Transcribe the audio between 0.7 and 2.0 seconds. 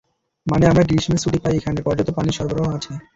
আমরা গ্রীষ্মের ছুটি পাই, এখানে